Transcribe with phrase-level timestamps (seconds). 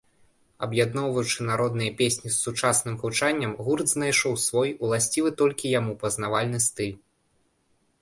[0.67, 6.95] Аб'ядноўваючы народныя песні з сучасным гучаннем, гурт знайшоў свой, уласцівы толькі яму, пазнавальны стыль.